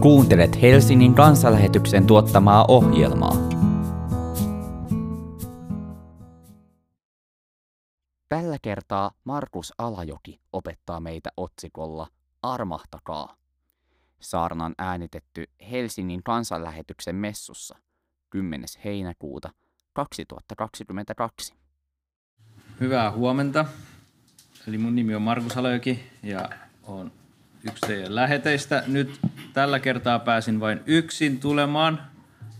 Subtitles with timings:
[0.00, 3.36] Kuuntelet Helsingin kansanlähetyksen tuottamaa ohjelmaa.
[8.28, 12.08] Tällä kertaa Markus Alajoki opettaa meitä otsikolla
[12.42, 13.36] Armahtakaa.
[14.20, 17.76] Saarnan äänitetty Helsingin kansanlähetyksen messussa
[18.30, 18.66] 10.
[18.84, 19.50] heinäkuuta
[19.92, 21.54] 2022.
[22.80, 23.64] Hyvää huomenta.
[24.68, 26.48] Eli mun nimi on Markus Alajoki ja
[26.86, 27.12] on
[27.64, 28.84] yksi teidän läheteistä.
[28.86, 29.20] Nyt
[29.52, 32.02] tällä kertaa pääsin vain yksin tulemaan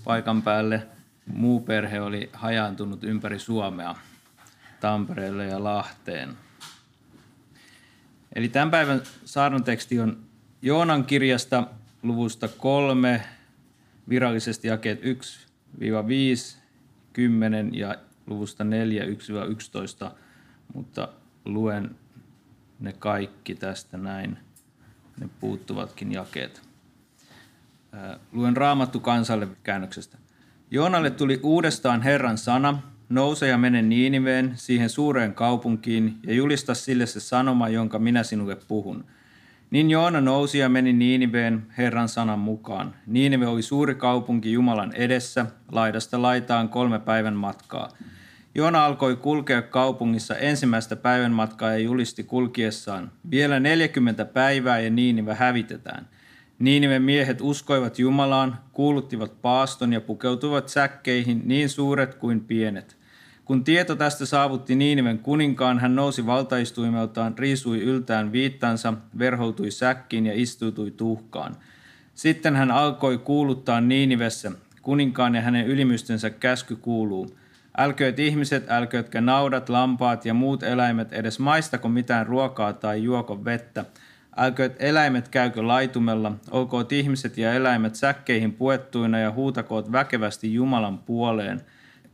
[0.05, 0.87] paikan päälle.
[1.27, 3.95] Muu perhe oli hajaantunut ympäri Suomea,
[4.81, 6.37] Tampereelle ja Lahteen.
[8.35, 10.23] Eli tämän päivän saarnan teksti on
[10.63, 11.67] Joonan kirjasta
[12.03, 13.23] luvusta kolme,
[14.09, 15.05] virallisesti jakeet 1-5,
[17.13, 20.11] 10 ja luvusta 4, 1-11,
[20.75, 21.09] mutta
[21.45, 21.97] luen
[22.81, 24.39] ne kaikki tästä näin–
[25.21, 26.63] ne puuttuvatkin jakeet.
[28.33, 30.19] Luen raamattu kansalle käännöksestä.
[30.71, 37.07] Joonalle tuli uudestaan Herran sana, nouse ja mene Niiniveen, siihen suureen kaupunkiin, ja julista sille
[37.07, 39.05] se sanoma, jonka minä sinulle puhun.
[39.71, 42.95] Niin Joona nousi ja meni Niiniveen Herran sanan mukaan.
[43.07, 47.89] Niinive oli suuri kaupunki Jumalan edessä, laidasta laitaan kolme päivän matkaa.
[48.55, 55.35] Joona alkoi kulkea kaupungissa ensimmäistä päivän matkaa ja julisti kulkiessaan, vielä 40 päivää ja Niinive
[55.35, 56.09] hävitetään.
[56.59, 62.97] Niiniven miehet uskoivat Jumalaan, kuuluttivat paaston ja pukeutuivat säkkeihin niin suuret kuin pienet.
[63.45, 70.33] Kun tieto tästä saavutti Niiniven kuninkaan, hän nousi valtaistuimeltaan, riisui yltään viittansa, verhoutui säkkiin ja
[70.35, 71.57] istuutui tuhkaan.
[72.15, 74.53] Sitten hän alkoi kuuluttaa Niinivessä.
[74.83, 77.27] Kuninkaan ja hänen ylimystensä käsky kuuluu–
[77.79, 83.85] Älkööt ihmiset, älköötkä naudat, lampaat ja muut eläimet edes maistako mitään ruokaa tai juoko vettä.
[84.37, 91.61] Älkööt eläimet käykö laitumella, olkoot ihmiset ja eläimet säkkeihin puettuina ja huutakoot väkevästi Jumalan puoleen.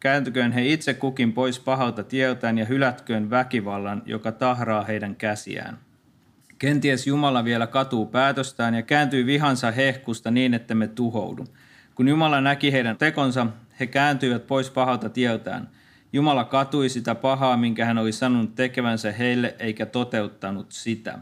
[0.00, 5.78] Kääntyköön he itse kukin pois pahalta tieltään ja hylätköön väkivallan, joka tahraa heidän käsiään.
[6.58, 11.44] Kenties Jumala vielä katuu päätöstään ja kääntyy vihansa hehkusta niin, että me tuhoudu.
[11.94, 13.46] Kun Jumala näki heidän tekonsa,
[13.80, 15.68] he kääntyivät pois pahalta tieltään.
[16.12, 21.18] Jumala katui sitä pahaa, minkä hän oli sanonut tekevänsä heille, eikä toteuttanut sitä.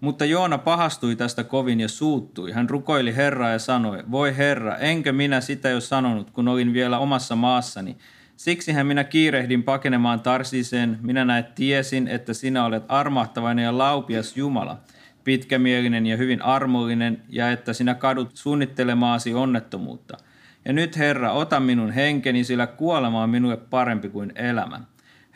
[0.00, 2.52] Mutta Joona pahastui tästä kovin ja suuttui.
[2.52, 6.98] Hän rukoili Herraa ja sanoi, voi Herra, enkö minä sitä jo sanonut, kun olin vielä
[6.98, 7.96] omassa maassani.
[8.36, 14.80] Siksihän minä kiirehdin pakenemaan Tarsiseen, minä näet tiesin, että sinä olet armahtavainen ja laupias Jumala,
[15.24, 20.16] pitkämielinen ja hyvin armollinen, ja että sinä kadut suunnittelemaasi onnettomuutta–
[20.64, 24.80] ja nyt Herra, ota minun henkeni, sillä kuolema on minulle parempi kuin elämä.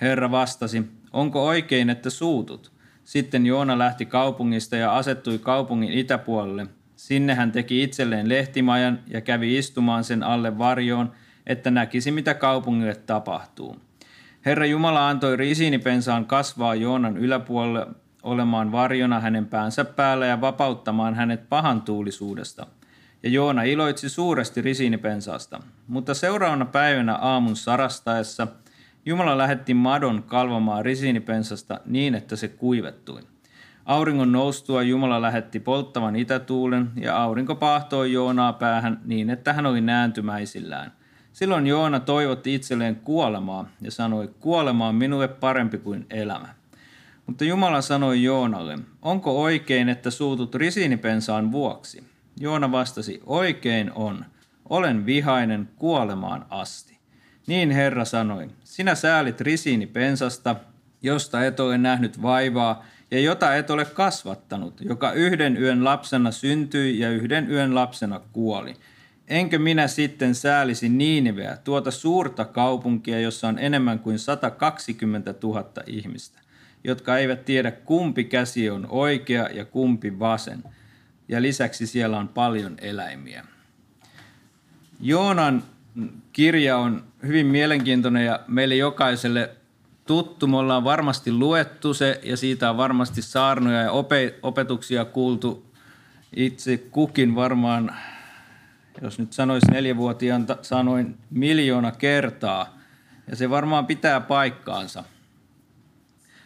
[0.01, 0.83] Herra vastasi,
[1.13, 2.73] onko oikein, että suutut?
[3.05, 6.67] Sitten Joona lähti kaupungista ja asettui kaupungin itäpuolelle.
[6.97, 11.13] Sinne hän teki itselleen lehtimajan ja kävi istumaan sen alle varjoon,
[11.47, 13.77] että näkisi mitä kaupungille tapahtuu.
[14.47, 17.87] Herra Jumala antoi risiinipensaan kasvaa Joonan yläpuolelle
[18.23, 22.67] olemaan varjona hänen päänsä päällä ja vapauttamaan hänet pahan tuulisuudesta–
[23.27, 25.61] ja Joona iloitsi suuresti risiinipensasta.
[25.89, 28.47] Mutta seuraavana päivänä aamun sarastaessa
[29.07, 33.21] Jumala lähetti madon kalvamaan risiinipensasta niin, että se kuivettui.
[33.85, 39.81] Auringon noustua Jumala lähetti polttavan itätuulen ja aurinko paahtoi Joonaa päähän niin, että hän oli
[39.81, 40.93] nääntymäisillään.
[41.33, 46.49] Silloin Joona toivotti itselleen kuolemaa ja sanoi, kuolema on minulle parempi kuin elämä.
[47.27, 52.16] Mutta Jumala sanoi Joonalle, onko oikein, että suutut risiinipensaan vuoksi?
[52.41, 54.25] Joona vastasi, oikein on,
[54.69, 56.99] olen vihainen kuolemaan asti.
[57.47, 60.57] Niin Herra sanoi, sinä säälit risiini pensasta,
[61.03, 66.99] josta et ole nähnyt vaivaa ja jota et ole kasvattanut, joka yhden yön lapsena syntyi
[66.99, 68.75] ja yhden yön lapsena kuoli.
[69.29, 76.41] Enkö minä sitten säälisi Niiniveä, tuota suurta kaupunkia, jossa on enemmän kuin 120 000 ihmistä,
[76.85, 80.63] jotka eivät tiedä kumpi käsi on oikea ja kumpi vasen–
[81.29, 83.45] ja lisäksi siellä on paljon eläimiä.
[85.01, 85.63] Joonan
[86.33, 89.51] kirja on hyvin mielenkiintoinen ja meille jokaiselle
[90.07, 90.47] tuttu.
[90.47, 93.91] Me ollaan varmasti luettu se ja siitä on varmasti saarnoja ja
[94.43, 95.67] opetuksia kuultu.
[96.37, 97.97] Itse kukin varmaan,
[99.03, 102.79] jos nyt sanoisi neljävuotiaan, sanoin miljoona kertaa.
[103.31, 105.05] Ja se varmaan pitää paikkaansa.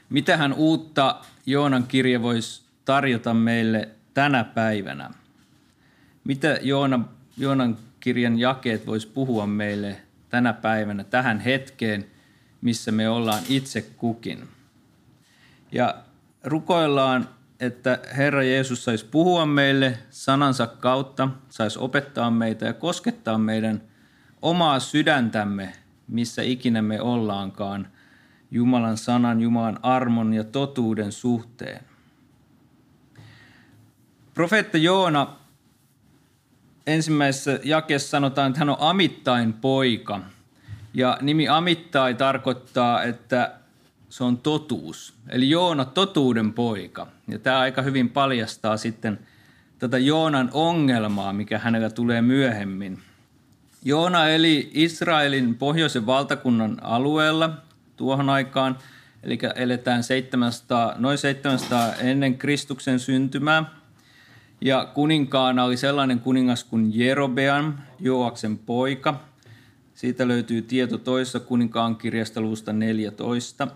[0.09, 3.89] Mitähän uutta Joonan kirja voisi tarjota meille
[4.21, 5.11] tänä päivänä.
[6.25, 7.01] Mitä Joona,
[7.37, 9.97] Joonan kirjan jakeet vois puhua meille
[10.29, 12.07] tänä päivänä, tähän hetkeen,
[12.61, 14.49] missä me ollaan itse kukin.
[15.73, 15.95] Ja
[16.45, 17.29] rukoillaan
[17.61, 23.83] että Herra Jeesus saisi puhua meille sanansa kautta, saisi opettaa meitä ja koskettaa meidän
[24.43, 25.73] omaa sydäntämme,
[26.09, 27.89] missä ikinä me ollaankaan,
[28.51, 31.90] Jumalan sanan, Jumalan armon ja totuuden suhteen.
[34.41, 35.27] Profeetta Joona
[36.87, 40.21] ensimmäisessä jakeessa sanotaan, että hän on Amittain poika.
[40.95, 43.53] Ja nimi Amittai tarkoittaa, että
[44.09, 45.15] se on totuus.
[45.29, 47.07] Eli Joona totuuden poika.
[47.29, 49.19] Ja tämä aika hyvin paljastaa sitten
[49.79, 52.99] tätä Joonan ongelmaa, mikä hänellä tulee myöhemmin.
[53.85, 57.51] Joona eli Israelin pohjoisen valtakunnan alueella
[57.97, 58.79] tuohon aikaan,
[59.23, 63.80] eli eletään 700, noin 700 ennen Kristuksen syntymää.
[64.61, 69.21] Ja kuninkaana oli sellainen kuningas kuin Jerobeam, Joaksen poika.
[69.95, 73.69] Siitä löytyy tieto toisessa kuninkaan kirjasta luvusta 14.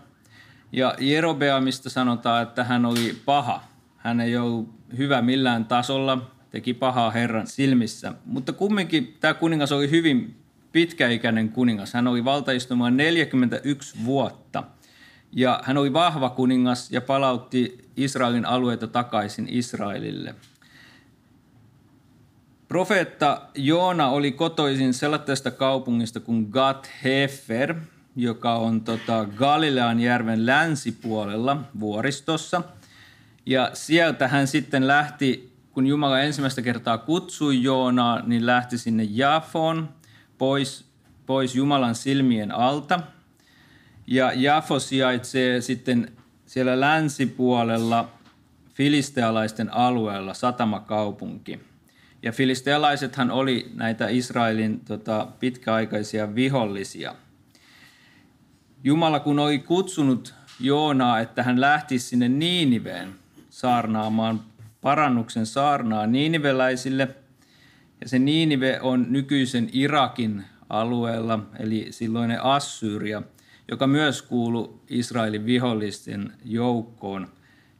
[0.71, 3.63] Ja Jerobeamista sanotaan, että hän oli paha.
[3.97, 8.13] Hän ei ollut hyvä millään tasolla, teki pahaa Herran silmissä.
[8.25, 10.35] Mutta kumminkin tämä kuningas oli hyvin
[10.71, 11.93] pitkäikäinen kuningas.
[11.93, 14.63] Hän oli valtaistumaan 41 vuotta.
[15.31, 20.35] Ja hän oli vahva kuningas ja palautti Israelin alueita takaisin Israelille.
[22.67, 27.75] Profeetta Joona oli kotoisin sellaisesta kaupungista kuin Gat Hefer,
[28.15, 32.61] joka on tota Galilean järven länsipuolella vuoristossa.
[33.45, 39.89] Ja sieltä hän sitten lähti, kun Jumala ensimmäistä kertaa kutsui Joonaa, niin lähti sinne Jafoon
[40.37, 40.85] pois,
[41.25, 42.99] pois Jumalan silmien alta.
[44.07, 46.11] Ja Jafo sijaitsee sitten
[46.45, 48.09] siellä länsipuolella
[48.73, 51.59] filistealaisten alueella, satamakaupunki.
[52.25, 57.15] Ja filistealaisethan oli näitä Israelin tota, pitkäaikaisia vihollisia–
[58.85, 63.15] Jumala kun oli kutsunut Joonaa, että hän lähtisi sinne Niiniveen
[63.49, 64.41] saarnaamaan
[64.81, 67.07] parannuksen saarnaa niiniveläisille.
[68.01, 73.21] Ja se Niinive on nykyisen Irakin alueella, eli silloinen Assyria,
[73.71, 77.27] joka myös kuului Israelin vihollisten joukkoon.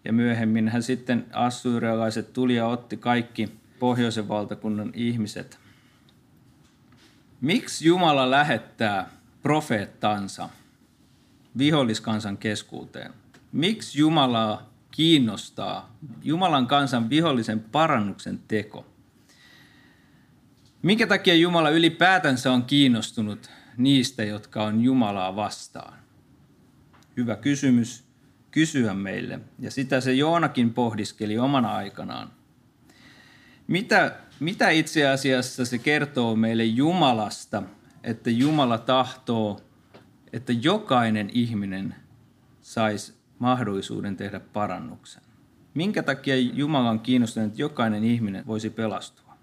[0.06, 3.50] Ja myöhemmin hän sitten assyrialaiset tuli ja otti kaikki
[3.86, 5.60] pohjoisen valtakunnan ihmiset.
[7.42, 9.10] Miksi Jumala lähettää
[9.42, 10.50] profeettansa?
[11.58, 13.14] viholliskansan keskuuteen.
[13.52, 18.86] Miksi Jumalaa kiinnostaa Jumalan kansan vihollisen parannuksen teko?
[20.82, 25.94] Minkä takia Jumala ylipäätänsä on kiinnostunut niistä, jotka on Jumalaa vastaan?
[27.18, 28.04] Hyvä kysymys
[28.52, 32.32] kysyä meille, ja sitä se Joonakin pohdiskeli omana aikanaan.
[33.67, 37.63] Mitä, mitä itse asiassa se kertoo meille Jumalasta,
[38.03, 39.62] että Jumala tahtoo
[40.35, 41.95] että jokainen ihminen
[42.62, 45.23] saisi mahdollisuuden tehdä parannuksen.
[45.73, 49.38] Minkä takia Jumala on kiinnostunut, että jokainen ihminen voisi pelastua?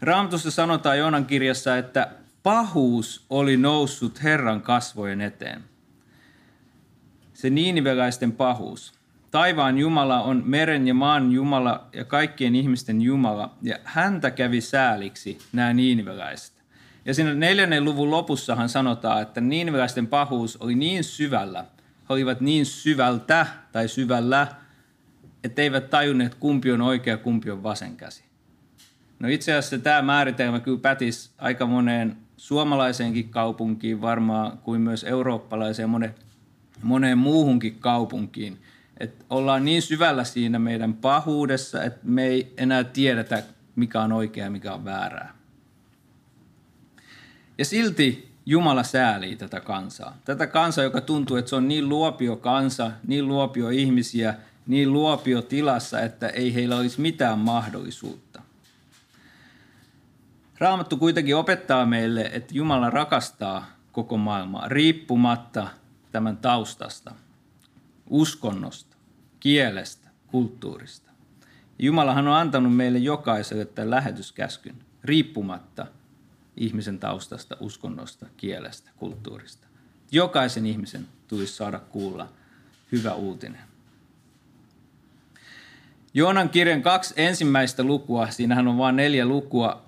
[0.00, 2.10] Raamatussa sanotaan Joonan kirjassa, että
[2.42, 5.64] pahuus oli noussut Herran kasvojen eteen.
[7.34, 8.97] Se niiniveläisten pahuus.
[9.30, 15.38] Taivaan Jumala on meren ja maan Jumala ja kaikkien ihmisten Jumala, ja häntä kävi sääliksi
[15.52, 16.52] nämä niiniveläiset.
[17.04, 21.64] Ja siinä neljännen luvun lopussahan sanotaan, että niiniväläisten pahuus oli niin syvällä,
[22.08, 24.46] he olivat niin syvältä tai syvällä,
[25.44, 28.24] että eivät tajunneet kumpi on oikea, kumpi on vasen käsi.
[29.18, 35.90] No itse asiassa tämä määritelmä kyllä pätisi aika moneen suomalaiseenkin kaupunkiin varmaan, kuin myös eurooppalaiseen
[35.90, 36.14] moneen,
[36.82, 38.58] moneen muuhunkin kaupunkiin.
[39.00, 43.42] Että ollaan niin syvällä siinä meidän pahuudessa, että me ei enää tiedetä,
[43.76, 45.34] mikä on oikea ja mikä on väärää.
[47.58, 50.16] Ja silti Jumala säälii tätä kansaa.
[50.24, 54.34] Tätä kansaa, joka tuntuu, että se on niin luopio kansa, niin luopio ihmisiä,
[54.66, 58.42] niin luopio tilassa, että ei heillä olisi mitään mahdollisuutta.
[60.58, 65.68] Raamattu kuitenkin opettaa meille, että Jumala rakastaa koko maailmaa riippumatta
[66.12, 67.14] tämän taustasta,
[68.06, 68.87] uskonnosta,
[69.48, 71.10] kielestä, kulttuurista.
[71.78, 75.86] Jumalahan on antanut meille jokaiselle tämän lähetyskäskyn riippumatta–
[76.56, 79.66] ihmisen taustasta, uskonnosta, kielestä, kulttuurista.
[80.12, 82.28] Jokaisen ihmisen tulisi saada kuulla
[82.92, 83.60] hyvä uutinen.
[86.14, 89.82] Joonan kirjan kaksi ensimmäistä lukua, siinähän on vain neljä lukua,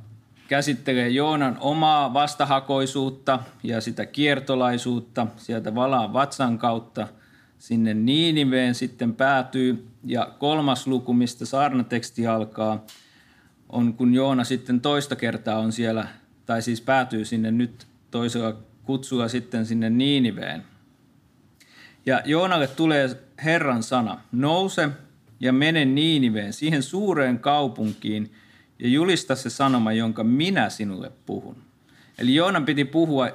[0.49, 7.09] käsittelee Joonan omaa vastahakoisuutta ja sitä kiertolaisuutta sieltä valaan vatsan kautta
[7.61, 9.87] sinne Niiniveen sitten päätyy.
[10.05, 12.87] Ja kolmas luku, mistä saarnateksti alkaa,
[13.69, 16.09] on kun Joona sitten toista kertaa on siellä
[16.47, 20.65] tai siis päätyy sinne nyt toisella kutsulla sitten sinne Niiniveen.
[22.07, 24.89] Ja Joonalle tulee Herran sana, nouse
[25.41, 28.33] ja mene Niiniveen, siihen suureen kaupunkiin,
[28.79, 31.57] ja julista se sanoma, jonka minä sinulle puhun.
[32.19, 33.31] Eli Joonan piti puhua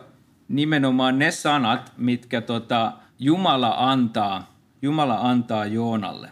[0.48, 6.32] nimenomaan ne sanat, mitkä tota, Jumala antaa, Jumala antaa Joonalle.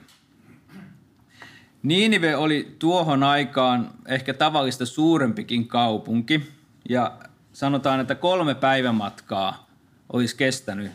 [1.84, 6.52] Niinive oli tuohon aikaan ehkä tavallista suurempikin kaupunki
[6.90, 7.18] ja
[7.54, 9.68] sanotaan, että kolme päivämatkaa
[10.14, 10.92] olisi kestänyt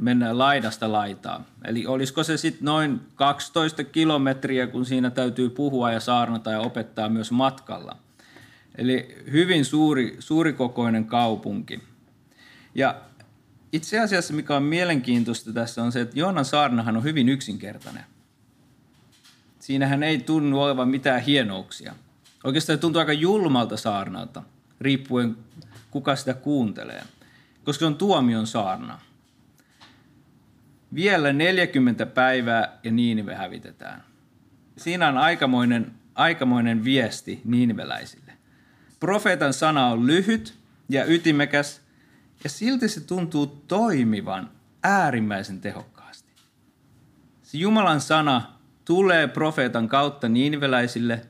[0.00, 1.46] mennä laidasta laitaan.
[1.64, 7.08] Eli olisiko se sitten noin 12 kilometriä, kun siinä täytyy puhua ja saarnata ja opettaa
[7.08, 7.96] myös matkalla.
[8.78, 11.82] Eli hyvin suuri, suurikokoinen kaupunki.
[12.74, 12.94] Ja
[13.76, 18.04] itse asiassa mikä on mielenkiintoista tässä on se, että Joonan saarnahan on hyvin yksinkertainen.
[19.58, 21.94] Siinähän ei tunnu olevan mitään hienouksia.
[22.44, 24.42] Oikeastaan tuntuu aika julmalta saarnalta,
[24.80, 25.36] riippuen
[25.90, 27.02] kuka sitä kuuntelee,
[27.64, 29.00] koska se on tuomion saarna.
[30.94, 34.02] Vielä 40 päivää ja Niinive hävitetään.
[34.76, 38.32] Siinä on aikamoinen, aikamoinen viesti niiniveläisille.
[39.00, 40.54] Profeetan sana on lyhyt
[40.88, 41.85] ja ytimekäs,
[42.44, 44.50] ja silti se tuntuu toimivan
[44.82, 46.32] äärimmäisen tehokkaasti.
[47.42, 48.52] Se Jumalan sana
[48.84, 51.26] tulee profeetan kautta niiniveläisille.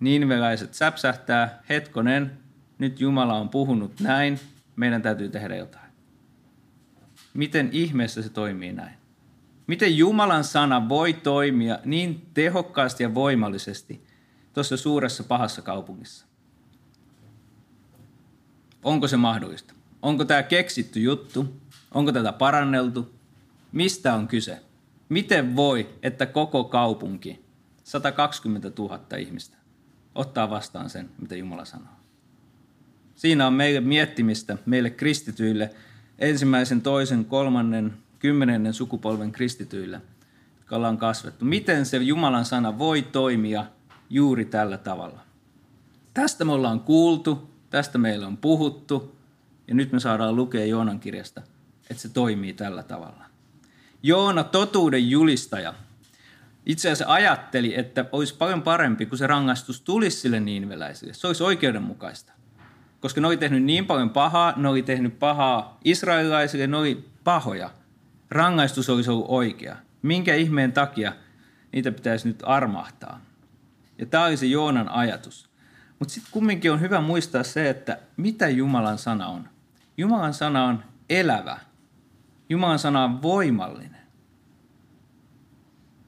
[0.00, 2.38] Niiniveläiset säpsähtää, hetkonen,
[2.78, 4.40] nyt Jumala on puhunut näin,
[4.76, 5.92] meidän täytyy tehdä jotain.
[7.34, 8.94] Miten ihmeessä se toimii näin?
[9.66, 14.06] Miten Jumalan sana voi toimia niin tehokkaasti ja voimallisesti
[14.52, 16.26] tuossa suuressa pahassa kaupungissa?
[18.82, 19.74] Onko se mahdollista?
[20.04, 21.60] Onko tämä keksitty juttu?
[21.94, 23.14] Onko tätä paranneltu?
[23.72, 24.60] Mistä on kyse?
[25.08, 27.44] Miten voi, että koko kaupunki,
[27.84, 29.56] 120 000 ihmistä,
[30.14, 31.92] ottaa vastaan sen, mitä Jumala sanoo?
[33.14, 35.70] Siinä on meille miettimistä, meille kristityille,
[36.18, 40.00] ensimmäisen, toisen, kolmannen, kymmenennen sukupolven kristityille,
[40.56, 41.44] jotka ollaan kasvettu.
[41.44, 43.66] Miten se Jumalan sana voi toimia
[44.10, 45.20] juuri tällä tavalla?
[46.14, 49.13] Tästä me ollaan kuultu, tästä meillä on puhuttu,
[49.68, 51.42] ja nyt me saadaan lukea Joonan kirjasta,
[51.90, 53.24] että se toimii tällä tavalla.
[54.02, 55.74] Joona, totuuden julistaja,
[56.66, 61.14] itse asiassa ajatteli, että olisi paljon parempi, kun se rangaistus tulisi sille niinveläisille.
[61.14, 62.32] Se olisi oikeudenmukaista.
[63.00, 67.70] Koska ne oli tehnyt niin paljon pahaa, ne oli tehnyt pahaa israelilaisille, ne oli pahoja.
[68.30, 69.76] Rangaistus olisi ollut oikea.
[70.02, 71.12] Minkä ihmeen takia
[71.72, 73.20] niitä pitäisi nyt armahtaa?
[73.98, 75.48] Ja tämä oli se Joonan ajatus.
[75.98, 79.48] Mutta sitten kumminkin on hyvä muistaa se, että mitä Jumalan sana on.
[79.96, 81.60] Jumalan sana on elävä.
[82.48, 84.04] Jumalan sana on voimallinen.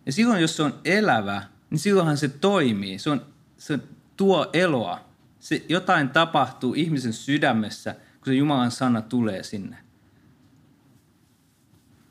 [0.07, 2.99] Ja silloin, jos se on elävä, niin silloinhan se toimii.
[2.99, 3.27] Se, on,
[3.59, 3.79] se
[4.17, 5.01] tuo eloa.
[5.39, 9.77] Se, jotain tapahtuu ihmisen sydämessä, kun se Jumalan sana tulee sinne.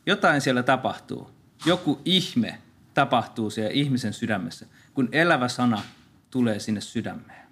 [0.06, 1.32] Jotain siellä tapahtuu.
[1.66, 2.62] Joku ihme
[2.94, 5.82] tapahtuu siellä ihmisen sydämessä, kun elävä sana
[6.32, 7.48] tulee sinne sydämeen.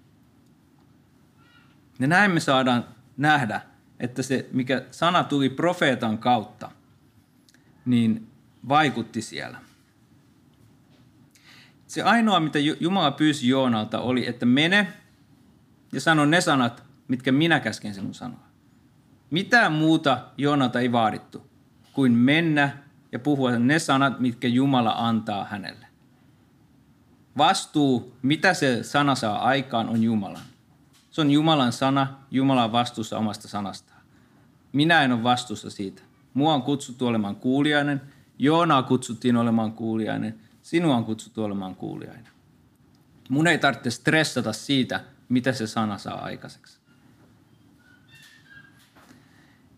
[2.00, 2.86] Ja näin me saadaan
[3.18, 3.62] nähdä,
[4.04, 6.72] että se, mikä sana tuli profeetan kautta,
[7.86, 8.28] niin
[8.70, 9.58] vaikutti siellä.
[11.88, 14.94] Se ainoa, mitä Jumala pyysi Joonalta, oli, että mene
[15.92, 18.48] ja sano ne sanat, mitkä minä käsken sinun sanoa.
[19.32, 21.48] Mitään muuta Joonalta ei vaadittu
[21.94, 22.78] kuin mennä
[23.12, 25.88] ja puhua ne sanat, mitkä Jumala antaa hänelle.
[27.38, 30.46] Vastuu, mitä se sana saa aikaan, on Jumalan.
[31.12, 33.93] Se on Jumalan sana, Jumala vastuussa omasta sanastaan.
[34.74, 36.02] Minä en ole vastuussa siitä.
[36.34, 38.02] Mua on kutsuttu olemaan kuulijainen,
[38.40, 42.28] Joonaa kutsuttiin olemaan kuulijainen, sinua on kutsuttu olemaan kuulijainen.
[43.30, 46.78] Mun ei tarvitse stressata siitä, mitä se sana saa aikaiseksi.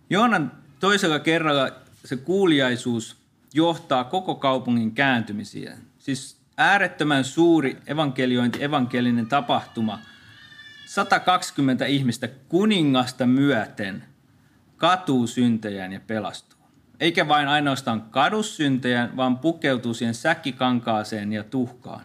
[0.10, 1.72] Joonan toisella kerralla
[2.06, 3.18] se kuuliaisuus
[3.54, 5.78] johtaa koko kaupungin kääntymiseen.
[6.00, 10.00] Siis äärettömän suuri evankeliointi, evankelinen tapahtuma.
[10.86, 14.04] 120 ihmistä kuningasta myöten
[14.78, 16.60] katuu syntejään ja pelastuu.
[17.00, 22.02] Eikä vain ainoastaan kadu syntejään, vaan pukeutuu siihen säkkikankaaseen ja tuhkaan.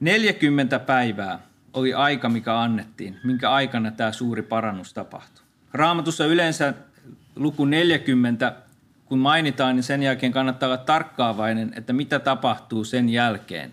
[0.00, 1.38] Neljäkymmentä päivää
[1.72, 5.44] oli aika, mikä annettiin, minkä aikana tämä suuri parannus tapahtui.
[5.72, 6.74] Raamatussa yleensä
[7.36, 8.54] luku 40,
[9.04, 13.72] kun mainitaan, niin sen jälkeen kannattaa olla tarkkaavainen, että mitä tapahtuu sen jälkeen.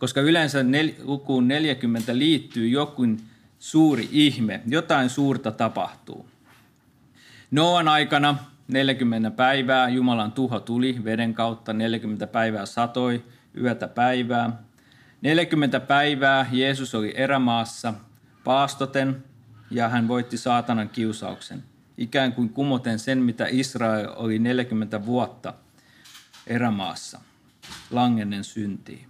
[0.00, 3.02] Koska yleensä nel, lukuun 40 liittyy joku
[3.58, 6.26] suuri ihme, jotain suurta tapahtuu.
[7.50, 8.38] Noan aikana
[8.68, 13.24] 40 päivää Jumalan tuho tuli veden kautta, 40 päivää satoi,
[13.56, 14.62] yötä päivää.
[15.22, 17.94] 40 päivää Jeesus oli erämaassa
[18.44, 19.24] paastoten
[19.70, 21.62] ja hän voitti saatanan kiusauksen.
[21.98, 25.54] ikään kuin kumoten sen, mitä Israel oli 40 vuotta
[26.46, 27.20] erämaassa
[27.90, 29.09] langennen syntiin.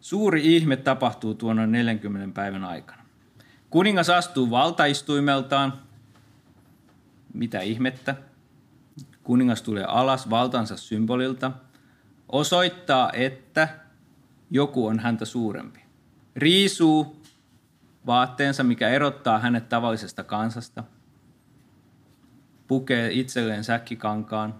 [0.00, 3.02] Suuri ihme tapahtuu tuona 40 päivän aikana.
[3.70, 5.72] Kuningas astuu valtaistuimeltaan.
[7.34, 8.14] Mitä ihmettä?
[9.22, 11.52] Kuningas tulee alas valtansa symbolilta,
[12.28, 13.68] osoittaa, että
[14.50, 15.80] joku on häntä suurempi.
[16.36, 17.22] Riisuu
[18.06, 20.84] vaatteensa, mikä erottaa hänet tavallisesta kansasta.
[22.68, 24.54] Pukee itselleen säkkikankaan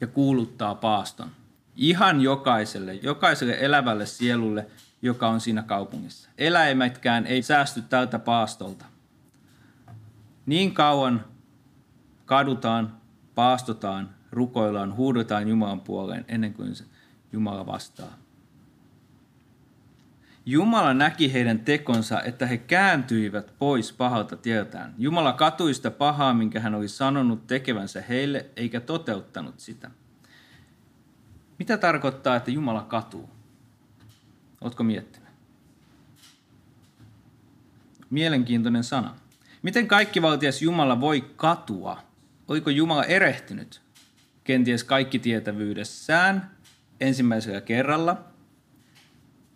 [0.00, 1.30] ja kuuluttaa paaston.
[1.76, 4.66] Ihan jokaiselle, jokaiselle elävälle sielulle,
[5.02, 6.28] joka on siinä kaupungissa.
[6.38, 8.84] Eläimetkään ei säästy tältä paastolta.
[10.46, 11.24] Niin kauan
[12.24, 12.96] kadutaan,
[13.34, 16.74] paastotaan, rukoillaan, huudetaan Jumalan puoleen ennen kuin
[17.32, 18.18] Jumala vastaa.
[20.46, 24.94] Jumala näki heidän tekonsa, että he kääntyivät pois pahalta tieltään.
[24.98, 29.90] Jumala katui sitä pahaa, minkä hän oli sanonut tekevänsä heille, eikä toteuttanut sitä.
[31.58, 33.30] Mitä tarkoittaa, että Jumala katuu?
[34.60, 35.28] Oletko miettinyt?
[38.10, 39.16] Mielenkiintoinen sana.
[39.62, 42.02] Miten kaikkivaltias Jumala voi katua?
[42.48, 43.82] Oliko Jumala erehtynyt?
[44.44, 46.50] Kenties kaikki tietävyydessään
[47.00, 48.24] ensimmäisellä kerralla,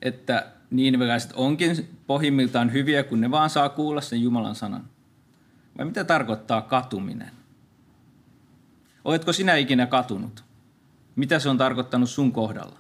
[0.03, 4.85] että niiniveläiset onkin pohjimmiltaan hyviä, kun ne vaan saa kuulla sen Jumalan sanan.
[5.79, 7.31] Vai mitä tarkoittaa katuminen?
[9.05, 10.45] Oletko sinä ikinä katunut?
[11.19, 12.79] Mitä se on tarkoittanut sun kohdalla?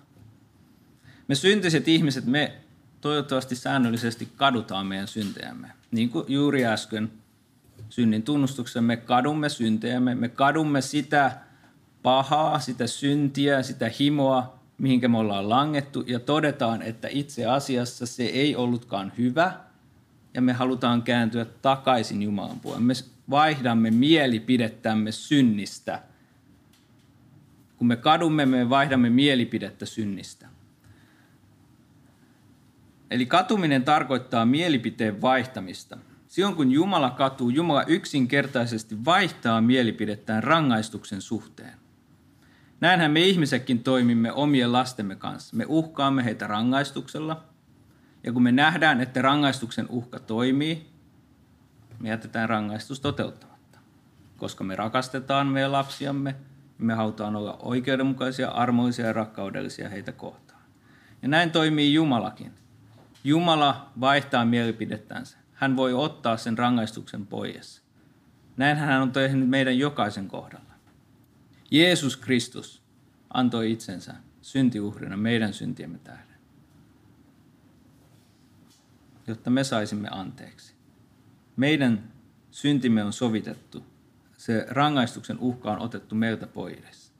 [1.28, 2.52] Me syntiset ihmiset, me
[3.00, 5.70] toivottavasti säännöllisesti kadutaan meidän syntejämme.
[5.90, 7.12] Niin kuin juuri äsken
[7.88, 11.32] synnin tunnustuksen, me kadumme syntejämme, me kadumme sitä
[12.02, 18.22] pahaa, sitä syntiä, sitä himoa, mihinkä me ollaan langettu, ja todetaan, että itse asiassa se
[18.22, 19.52] ei ollutkaan hyvä,
[20.34, 22.82] ja me halutaan kääntyä takaisin Jumalan puoleen.
[22.82, 22.94] Me
[23.30, 26.02] vaihdamme mielipidettämme synnistä.
[27.78, 30.48] Kun me kadumme, me vaihdamme mielipidettä synnistä.
[33.10, 35.98] Eli katuminen tarkoittaa mielipiteen vaihtamista.
[36.28, 41.74] Silloin kun Jumala katuu, Jumala yksinkertaisesti vaihtaa mielipidettään rangaistuksen suhteen.
[42.80, 45.56] Näinhän me ihmisetkin toimimme omien lastemme kanssa.
[45.56, 47.44] Me uhkaamme heitä rangaistuksella.
[48.24, 50.86] Ja kun me nähdään, että rangaistuksen uhka toimii,
[51.98, 53.78] me jätetään rangaistus toteuttamatta.
[54.36, 56.34] Koska me rakastetaan meidän lapsiamme,
[56.78, 60.62] me halutaan olla oikeudenmukaisia, armoisia ja rakkaudellisia heitä kohtaan.
[61.22, 62.52] Ja näin toimii Jumalakin.
[63.24, 65.38] Jumala vaihtaa mielipidettänsä.
[65.54, 67.82] Hän voi ottaa sen rangaistuksen pois.
[68.56, 70.74] Näin hän on tehnyt meidän jokaisen kohdalla.
[71.70, 72.82] Jeesus Kristus
[73.34, 76.36] antoi itsensä syntiuhrina meidän syntiemme tähden,
[79.26, 80.74] jotta me saisimme anteeksi.
[81.56, 82.12] Meidän
[82.50, 83.84] syntimme on sovitettu.
[84.38, 87.12] Se rangaistuksen uhka on otettu meiltä pois,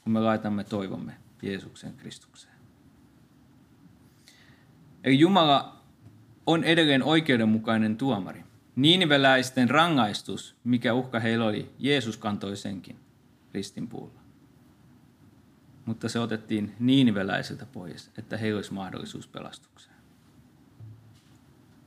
[0.00, 2.54] kun me laitamme toivomme Jeesuksen Kristukseen.
[5.04, 5.80] Eli Jumala
[6.46, 8.44] on edelleen oikeudenmukainen tuomari.
[8.76, 12.98] Niiniveläisten rangaistus, mikä uhka heillä oli, Jeesus kantoi senkin
[13.52, 14.20] ristinpuulla.
[15.86, 19.96] Mutta se otettiin niiniveläisiltä pois, että heillä olisi mahdollisuus pelastukseen.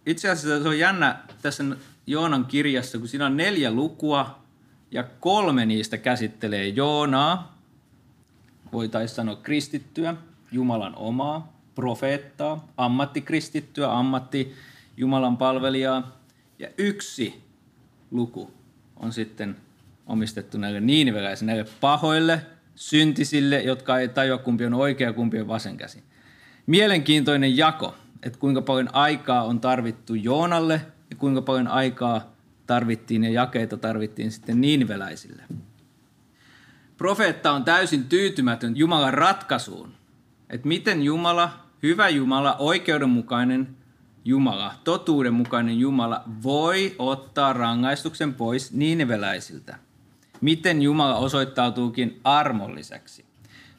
[0.06, 1.64] Itse asiassa se on jännä tässä
[2.08, 4.47] Joonan kirjassa, kun siinä on neljä lukua
[4.92, 7.58] ja kolme niistä käsittelee Joonaa,
[8.74, 10.16] voitaisiin sanoa kristittyä,
[10.52, 14.56] Jumalan omaa, profeettaa, ammattikristittyä, ammatti
[14.98, 16.18] Jumalan palvelijaa.
[16.60, 17.44] Ja yksi
[18.12, 18.52] luku
[18.96, 19.56] on sitten
[20.08, 22.42] omistettu näille niiniveläisille, näille pahoille,
[22.76, 26.04] syntisille, jotka ei tajua kumpi on oikea kumpi on vasen käsi.
[26.66, 32.37] Mielenkiintoinen jako, että kuinka paljon aikaa on tarvittu Joonalle ja kuinka paljon aikaa
[32.68, 35.44] tarvittiin ja jakeita tarvittiin sitten niiniveläisille.
[36.98, 39.94] Profeetta on täysin tyytymätön Jumalan ratkaisuun,
[40.50, 43.78] että miten Jumala hyvä Jumala, oikeudenmukainen
[44.26, 49.80] Jumala, totuudenmukainen Jumala voi ottaa rangaistuksen pois niineveläisiltä.
[50.42, 53.26] Miten Jumala osoittautuukin armolliseksi?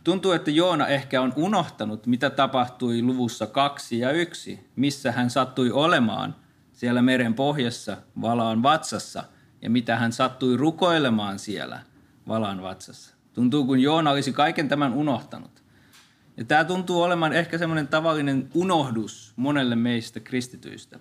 [0.05, 5.71] Tuntuu, että Joona ehkä on unohtanut, mitä tapahtui luvussa kaksi ja yksi, missä hän sattui
[5.71, 6.35] olemaan
[6.79, 9.25] siellä meren pohjassa valaan vatsassa
[9.63, 11.81] ja mitä hän sattui rukoilemaan siellä
[12.29, 13.15] valaan vatsassa.
[13.33, 15.63] Tuntuu, kun Joona olisi kaiken tämän unohtanut.
[16.37, 20.99] Ja tämä tuntuu olemaan ehkä semmoinen tavallinen unohdus monelle meistä kristityistä.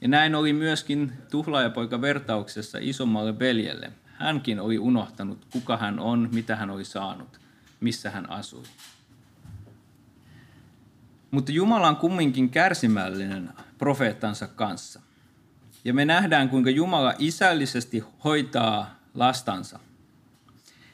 [0.00, 3.92] Ja näin oli myöskin tuhlaajapoika vertauksessa isommalle veljelle.
[4.04, 7.40] Hänkin oli unohtanut, kuka hän on, mitä hän oli saanut,
[7.80, 8.64] missä hän asui.
[11.30, 13.50] Mutta Jumala on kumminkin kärsimällinen
[13.84, 15.00] profeettansa kanssa.
[15.84, 19.78] Ja me nähdään, kuinka Jumala isällisesti hoitaa lastansa.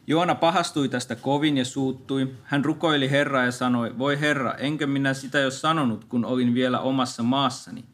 [0.06, 2.34] Joona pahastui tästä kovin ja suuttui.
[2.44, 6.80] Hän rukoili Herraa ja sanoi, voi Herra, enkö minä sitä jo sanonut, kun olin vielä
[6.80, 7.84] omassa maassani.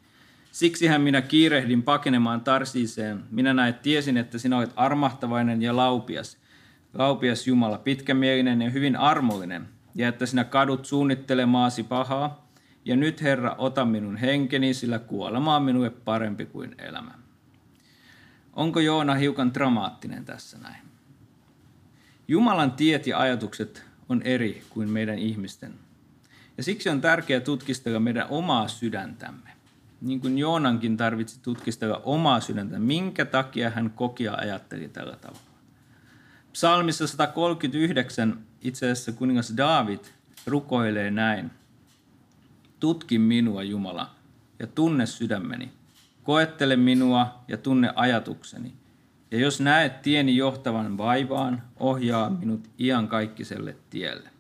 [0.53, 3.25] Siksihän minä kiirehdin pakenemaan Tarsiiseen.
[3.31, 6.39] Minä näet tiesin, että sinä olet armahtavainen ja laupias.
[6.95, 12.46] Laupias Jumala, pitkämielinen ja hyvin armollinen, ja että sinä kadut suunnittelemaasi pahaa.
[12.87, 17.15] Ja nyt Herra, ota minun henkeni, sillä kuolema on minulle parempi kuin elämä.
[18.53, 20.83] Onko Joona hiukan dramaattinen tässä näin?
[22.29, 25.75] Jumalan tiet ja ajatukset on eri kuin meidän ihmisten.
[26.57, 29.51] Ja siksi on tärkeää tutkistella meidän omaa sydäntämme.
[30.01, 35.41] Niin kuin Joonankin tarvitsi tutkistella omaa sydäntä, minkä takia hän koki ja ajatteli tällä tavalla.
[36.53, 40.01] Psalmissa 139 itse asiassa kuningas David
[40.47, 41.51] rukoilee näin.
[42.81, 44.11] Tutki minua, Jumala,
[44.59, 45.73] ja tunne sydämeni.
[46.23, 48.73] Koettele minua ja tunne ajatukseni–
[49.31, 54.31] ja jos näet tieni johtavan vaivaan, ohjaa minut iankaikkiselle tielle.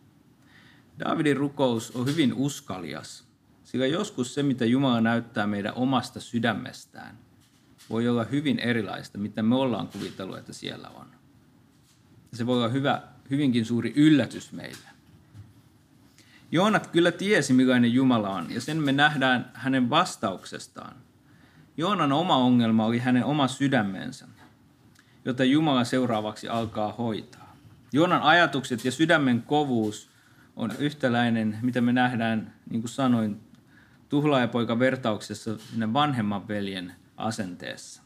[0.98, 3.24] Davidin rukous on hyvin uskalias,
[3.64, 7.18] sillä joskus se, mitä Jumala näyttää meidän omasta sydämestään,
[7.90, 11.06] voi olla hyvin erilaista, mitä me ollaan kuvitellut, että siellä on.
[12.32, 14.88] Se voi olla hyvä, hyvinkin suuri yllätys meille.
[16.52, 20.96] Joonat kyllä tiesi, millainen Jumala on, ja sen me nähdään hänen vastauksestaan.
[21.76, 24.26] Joonan oma ongelma oli hänen oma sydämensä
[25.26, 27.56] jota Jumala seuraavaksi alkaa hoitaa.
[27.92, 30.10] Joonan ajatukset ja sydämen kovuus
[30.56, 33.40] on yhtäläinen, mitä me nähdään, niin kuin sanoin,
[34.08, 38.02] tuhlaajapoika vertauksessa sinne vanhemman veljen asenteessa.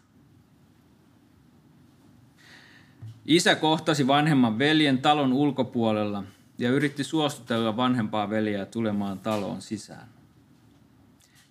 [3.26, 6.24] Isä kohtasi vanhemman veljen talon ulkopuolella
[6.60, 10.08] ja yritti suostutella vanhempaa veljeä tulemaan taloon sisään.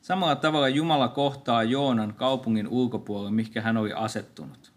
[0.02, 4.72] Samalla tavalla Jumala kohtaa Joonan kaupungin ulkopuolella, mikä hän oli asettunut.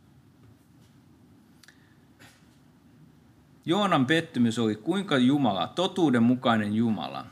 [3.66, 7.27] Joonan pettymys oli, kuinka Jumala, totuuden mukainen Jumala,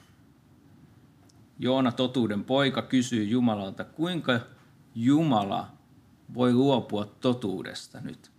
[1.58, 4.40] Joona totuuden poika kysyy Jumalalta, kuinka
[4.94, 5.68] Jumala
[6.34, 8.30] voi luopua totuudesta nyt?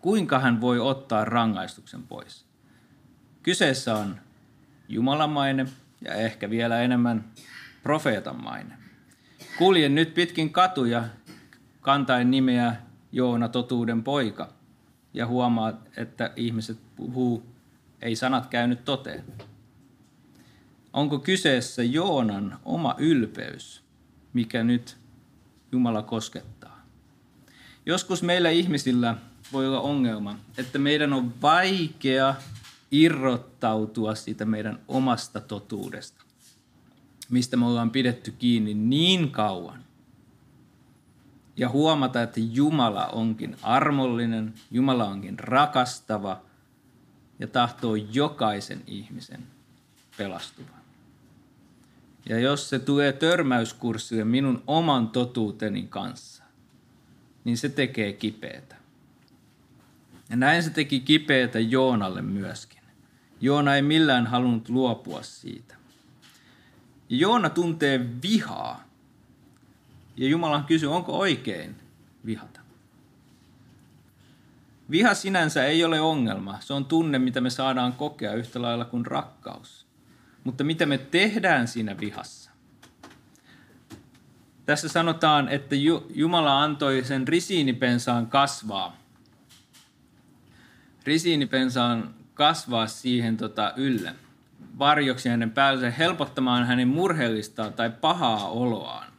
[0.00, 2.51] Kuinka hän voi ottaa rangaistuksen pois?
[3.42, 4.16] Kyseessä on
[4.88, 5.68] jumalamainen
[6.00, 7.24] ja ehkä vielä enemmän
[7.82, 8.78] profeetanmainen.
[9.58, 11.04] Kuljen nyt pitkin katuja
[11.80, 12.76] kantain nimeä
[13.12, 14.52] Joona totuuden poika–
[15.14, 17.46] ja huomaa, että ihmiset puhuu,
[18.02, 19.24] ei sanat käynyt toteen.
[20.92, 23.82] Onko kyseessä Joonan oma ylpeys,
[24.32, 24.96] mikä nyt
[25.72, 26.86] Jumala koskettaa?
[27.86, 29.16] Joskus meillä ihmisillä
[29.52, 32.34] voi olla ongelma, että meidän on vaikea
[32.92, 36.24] irrottautua siitä meidän omasta totuudesta,
[37.30, 39.84] mistä me ollaan pidetty kiinni niin kauan,
[41.56, 46.42] ja huomata, että Jumala onkin armollinen, Jumala onkin rakastava
[47.38, 49.46] ja tahtoo jokaisen ihmisen
[50.16, 50.82] pelastuvan.
[52.28, 56.44] Ja jos se tulee törmäyskurssille minun oman totuuteni kanssa,
[57.44, 58.76] niin se tekee kipeätä.
[60.30, 62.81] Ja näin se teki kipeätä Joonalle myöskin.
[63.42, 65.74] Joona ei millään halunnut luopua siitä.
[67.08, 68.84] Ja Joona tuntee vihaa
[70.16, 71.76] ja Jumala kysyy, onko oikein
[72.26, 72.60] vihata?
[74.90, 76.58] Viha sinänsä ei ole ongelma.
[76.60, 79.86] Se on tunne, mitä me saadaan kokea yhtä lailla kuin rakkaus.
[80.44, 82.50] Mutta mitä me tehdään siinä vihassa?
[84.66, 85.74] Tässä sanotaan, että
[86.14, 88.96] Jumala antoi sen risiinipensaan kasvaa.
[91.04, 94.14] Risiinipensaan kasvaa siihen tota ylle,
[94.78, 99.12] varjoksi hänen päälle helpottamaan hänen murheellista tai pahaa oloaan.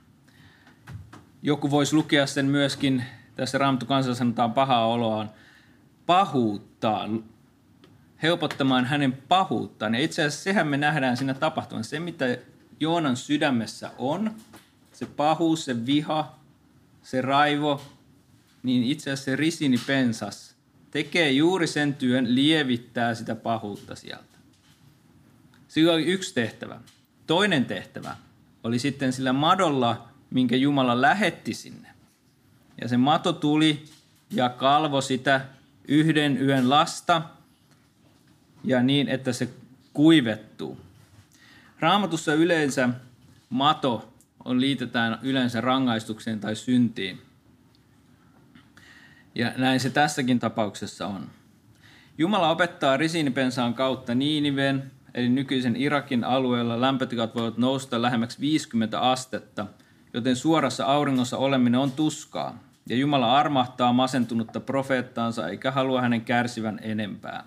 [1.41, 3.04] Joku voisi lukea sen myöskin,
[3.36, 5.30] tässä Raamattu kanssa sanotaan pahaa oloaan,
[6.06, 7.10] pahuuttaa,
[8.23, 9.95] helpottamaan hänen pahuuttaan.
[9.95, 11.84] Ja itse asiassa sehän me nähdään siinä tapahtuman.
[11.84, 12.26] Se, mitä
[12.80, 14.32] Joonan sydämessä on,
[14.93, 16.39] se pahuus, se viha,
[17.02, 17.82] se raivo,
[18.63, 20.52] niin itse asiassa se risinipensas
[20.93, 24.38] tekee juuri sen työn, lievittää sitä pahuutta sieltä.
[25.67, 26.79] Sillä oli yksi tehtävä.
[27.27, 28.15] Toinen tehtävä
[28.63, 31.88] oli sitten sillä madolla minkä Jumala lähetti sinne.
[32.82, 33.86] Ja se mato tuli
[34.32, 35.45] ja kalvo sitä
[35.88, 37.21] yhden yön lasta
[38.63, 39.49] ja niin, että se
[39.93, 40.77] kuivettuu.
[41.79, 42.89] Raamatussa yleensä
[43.49, 44.13] mato
[44.45, 47.21] on liitetään yleensä rangaistukseen tai syntiin.
[49.35, 51.29] Ja näin se tässäkin tapauksessa on.
[52.17, 59.65] Jumala opettaa risiinipensaan kautta Niiniven, eli nykyisen Irakin alueella lämpötilat voivat nousta lähemmäksi 50 astetta–
[60.13, 62.63] joten suorassa auringossa oleminen on tuskaa.
[62.89, 67.43] Ja Jumala armahtaa masentunutta profeettaansa eikä halua hänen kärsivän enempää.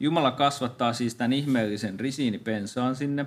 [0.00, 3.26] Jumala kasvattaa siis tämän ihmeellisen risiinipensaan sinne.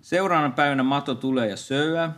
[0.00, 2.12] Seuraavana päivänä mato tulee ja söyää.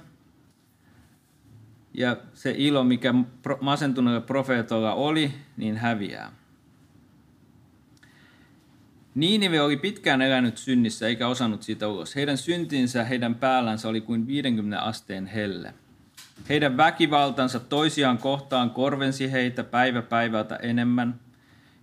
[1.94, 3.14] Ja se ilo, mikä
[3.60, 6.32] masentuneella profeetolla oli, niin häviää.
[9.14, 12.16] Niinive oli pitkään elänyt synnissä eikä osannut siitä ulos.
[12.16, 15.74] Heidän syntinsä heidän päällänsä oli kuin 50 asteen helle.
[16.48, 21.20] Heidän väkivaltansa toisiaan kohtaan korvensi heitä päivä päivältä enemmän.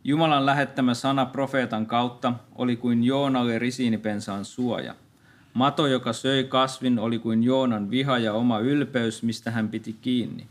[0.04, 4.96] Jumalan lähettämä sana profeetan kautta oli kuin Joonalle risiinipensaan suoja.
[5.54, 10.48] Mato, joka söi kasvin, oli kuin Joonan viha ja oma ylpeys, mistä hän piti kiinni.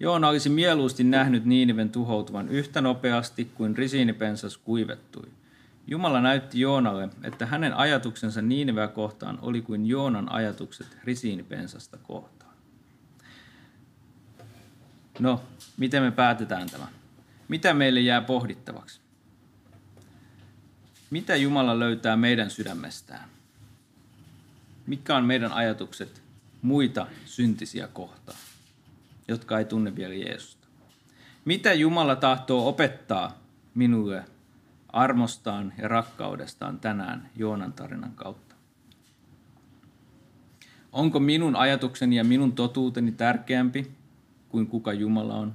[0.00, 5.28] Joona olisi mieluusti nähnyt Niiniven tuhoutuvan yhtä nopeasti kuin risiinipensas kuivettui.
[5.86, 12.54] Jumala näytti Joonalle, että hänen ajatuksensa Niiniveä kohtaan oli kuin Joonan ajatukset risiinipensasta kohtaan.
[15.18, 15.40] No,
[15.76, 16.86] miten me päätetään tämä?
[17.48, 19.00] Mitä meille jää pohdittavaksi?
[21.10, 23.33] Mitä Jumala löytää meidän sydämestään?
[24.86, 26.22] Mitkä on meidän ajatukset
[26.62, 28.38] muita syntisiä kohtaan,
[29.28, 30.68] jotka ei tunne vielä Jeesusta?
[31.44, 33.38] Mitä Jumala tahtoo opettaa
[33.74, 34.24] minulle
[34.88, 38.54] armostaan ja rakkaudestaan tänään Joonan tarinan kautta?
[40.92, 43.92] Onko minun ajatukseni ja minun totuuteni tärkeämpi
[44.48, 45.54] kuin kuka Jumala on?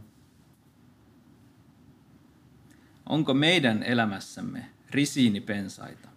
[3.05, 6.08] Onko meidän elämässämme risiinipensaita,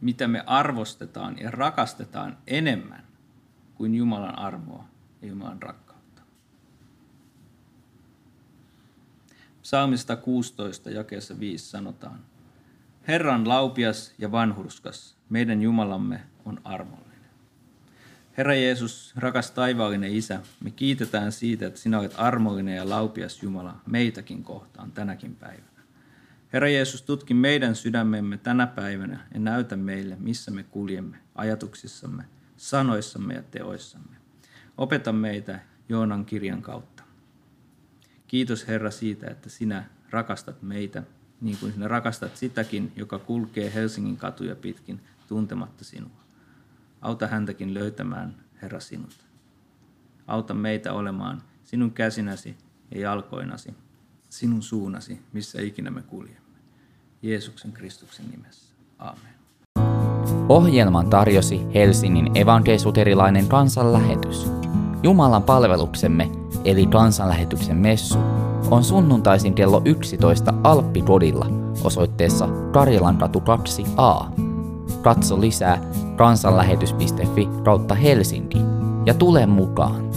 [0.00, 3.04] mitä me arvostetaan ja rakastetaan enemmän
[3.74, 4.84] kuin Jumalan armoa
[5.22, 6.22] ja Jumalan rakkautta?
[9.62, 12.20] Psalmista 16 jakeessa 5 sanotaan,
[13.08, 17.08] Herran laupias ja vanhurskas, meidän Jumalamme on armollinen.
[18.36, 23.80] Herra Jeesus, rakas taivaallinen Isä, me kiitetään siitä, että sinä olet armollinen ja laupias Jumala
[23.86, 25.67] meitäkin kohtaan tänäkin päivänä.
[26.52, 32.24] Herra Jeesus, tutki meidän sydämemme tänä päivänä ja näytä meille, missä me kuljemme ajatuksissamme,
[32.56, 34.16] sanoissamme ja teoissamme.
[34.78, 37.02] Opeta meitä Joonan kirjan kautta.
[38.26, 41.02] Kiitos Herra siitä, että sinä rakastat meitä
[41.40, 46.20] niin kuin sinä rakastat sitäkin, joka kulkee Helsingin katuja pitkin tuntematta sinua.
[47.00, 49.24] Auta häntäkin löytämään, Herra, sinut.
[50.26, 52.56] Auta meitä olemaan sinun käsinäsi
[52.90, 53.74] ja jalkoinasi
[54.30, 56.38] sinun suunasi, missä ikinä me kuljemme.
[57.22, 58.74] Jeesuksen Kristuksen nimessä.
[58.98, 59.38] Amen.
[60.48, 64.46] Ohjelman tarjosi Helsingin evankeisuterilainen kansanlähetys.
[65.02, 66.30] Jumalan palveluksemme,
[66.64, 68.18] eli kansanlähetyksen messu,
[68.70, 71.46] on sunnuntaisin kello 11 Alppikodilla
[71.84, 74.40] osoitteessa Karjalankatu 2a.
[75.02, 75.84] Katso lisää
[76.16, 78.58] kansanlähetys.fi kautta Helsinki
[79.06, 80.07] ja tule mukaan.